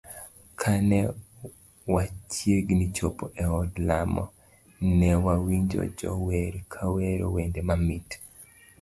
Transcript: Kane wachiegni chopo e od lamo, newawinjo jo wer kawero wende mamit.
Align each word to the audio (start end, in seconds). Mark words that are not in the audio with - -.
Kane 0.59 0.99
wachiegni 1.93 2.85
chopo 2.95 3.25
e 3.43 3.45
od 3.59 3.71
lamo, 3.87 4.25
newawinjo 4.99 5.81
jo 5.97 6.11
wer 6.27 6.53
kawero 6.73 7.25
wende 7.35 7.61
mamit. 7.69 8.09